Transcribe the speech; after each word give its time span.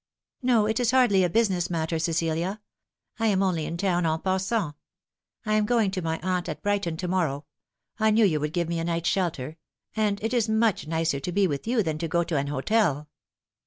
"No, 0.51 0.65
it 0.65 0.79
is 0.79 0.89
hardly 0.89 1.23
a 1.23 1.29
business 1.29 1.69
matter, 1.69 1.99
Cecilia. 1.99 2.59
I 3.19 3.27
am 3.27 3.43
only 3.43 3.67
in 3.67 3.77
town 3.77 4.03
en 4.07 4.19
passant. 4.19 4.73
I 5.45 5.53
am 5.53 5.67
going 5.67 5.91
to 5.91 6.01
my 6.01 6.19
aunt 6.23 6.49
at 6.49 6.63
Brighton 6.63 6.97
to 6.97 7.07
niorrow. 7.07 7.43
I 7.99 8.09
knew 8.09 8.25
you 8.25 8.39
would 8.39 8.51
give 8.53 8.67
me 8.67 8.79
a 8.79 8.83
night's 8.83 9.09
shelter; 9.09 9.57
and 9.95 10.19
it 10.23 10.33
is 10.33 10.49
much 10.49 10.87
nicer 10.87 11.19
to 11.19 11.31
be 11.31 11.45
with 11.45 11.67
you 11.67 11.83
than 11.83 11.99
to 11.99 12.07
go 12.07 12.23
to 12.23 12.35
an 12.37 12.47
hotel." 12.47 13.09